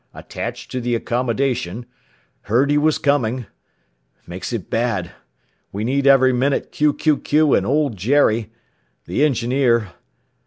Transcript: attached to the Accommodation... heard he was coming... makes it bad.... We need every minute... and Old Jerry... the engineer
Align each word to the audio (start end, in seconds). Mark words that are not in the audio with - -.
attached 0.15 0.71
to 0.71 0.81
the 0.81 0.95
Accommodation... 0.95 1.85
heard 2.49 2.71
he 2.71 2.77
was 2.79 2.97
coming... 2.97 3.45
makes 4.25 4.51
it 4.51 4.67
bad.... 4.67 5.11
We 5.71 5.83
need 5.83 6.07
every 6.07 6.33
minute... 6.33 6.81
and 6.81 7.65
Old 7.67 7.97
Jerry... 7.97 8.51
the 9.05 9.23
engineer 9.23 9.93